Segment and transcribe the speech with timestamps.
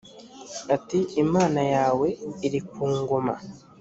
[0.75, 2.07] ati imana yawe
[2.45, 3.33] iri ku ngoma